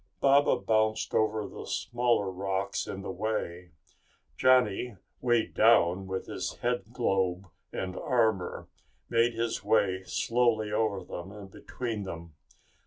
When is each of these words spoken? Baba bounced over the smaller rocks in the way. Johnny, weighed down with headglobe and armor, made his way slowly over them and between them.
Baba 0.19 0.55
bounced 0.57 1.13
over 1.13 1.45
the 1.47 1.67
smaller 1.67 2.31
rocks 2.31 2.87
in 2.87 3.03
the 3.03 3.11
way. 3.11 3.69
Johnny, 4.35 4.97
weighed 5.21 5.53
down 5.53 6.07
with 6.07 6.25
headglobe 6.61 7.45
and 7.71 7.95
armor, 7.95 8.67
made 9.11 9.35
his 9.35 9.63
way 9.63 10.01
slowly 10.03 10.71
over 10.71 11.03
them 11.03 11.31
and 11.31 11.51
between 11.51 12.01
them. 12.03 12.33